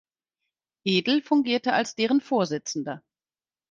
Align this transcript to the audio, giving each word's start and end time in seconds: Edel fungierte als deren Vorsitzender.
Edel 0.83 1.21
fungierte 1.21 1.73
als 1.73 1.93
deren 1.93 2.21
Vorsitzender. 2.21 3.03